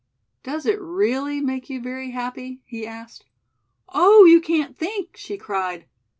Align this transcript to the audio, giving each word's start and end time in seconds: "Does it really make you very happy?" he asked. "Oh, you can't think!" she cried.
"Does 0.41 0.65
it 0.65 0.81
really 0.81 1.39
make 1.41 1.69
you 1.69 1.79
very 1.79 2.09
happy?" 2.09 2.63
he 2.65 2.87
asked. 2.87 3.23
"Oh, 3.89 4.25
you 4.25 4.41
can't 4.41 4.75
think!" 4.75 5.15
she 5.15 5.37
cried. 5.37 5.85